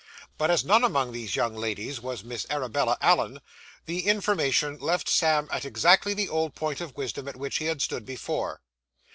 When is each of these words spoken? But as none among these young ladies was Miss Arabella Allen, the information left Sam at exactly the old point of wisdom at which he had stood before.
But 0.39 0.49
as 0.49 0.65
none 0.65 0.83
among 0.83 1.11
these 1.11 1.35
young 1.35 1.55
ladies 1.55 2.01
was 2.01 2.23
Miss 2.23 2.47
Arabella 2.49 2.97
Allen, 3.01 3.39
the 3.85 4.07
information 4.07 4.79
left 4.79 5.07
Sam 5.07 5.47
at 5.51 5.63
exactly 5.63 6.15
the 6.15 6.27
old 6.27 6.55
point 6.55 6.81
of 6.81 6.97
wisdom 6.97 7.27
at 7.27 7.37
which 7.37 7.57
he 7.59 7.65
had 7.65 7.83
stood 7.83 8.03
before. 8.03 8.63